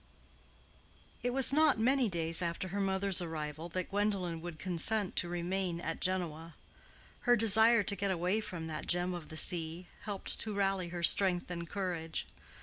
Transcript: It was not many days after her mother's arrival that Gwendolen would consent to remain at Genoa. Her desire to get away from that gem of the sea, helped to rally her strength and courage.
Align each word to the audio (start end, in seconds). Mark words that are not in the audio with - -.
It 1.21 1.29
was 1.29 1.53
not 1.53 1.77
many 1.77 2.09
days 2.09 2.41
after 2.41 2.69
her 2.69 2.81
mother's 2.81 3.21
arrival 3.21 3.69
that 3.69 3.91
Gwendolen 3.91 4.41
would 4.41 4.57
consent 4.57 5.15
to 5.17 5.29
remain 5.29 5.79
at 5.79 5.99
Genoa. 6.01 6.55
Her 7.19 7.35
desire 7.35 7.83
to 7.83 7.95
get 7.95 8.09
away 8.09 8.41
from 8.41 8.65
that 8.65 8.87
gem 8.87 9.13
of 9.13 9.29
the 9.29 9.37
sea, 9.37 9.85
helped 10.05 10.39
to 10.39 10.55
rally 10.55 10.87
her 10.87 11.03
strength 11.03 11.51
and 11.51 11.69
courage. 11.69 12.25